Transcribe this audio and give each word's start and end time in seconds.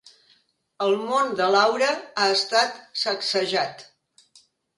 El 0.85 0.95
món 1.09 1.29
de 1.39 1.49
Laura 1.55 1.89
ha 1.91 2.25
estat 2.37 2.81
sacsejat. 3.03 3.87